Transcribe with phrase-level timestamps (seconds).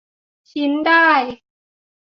[0.51, 1.09] ชิ้นได้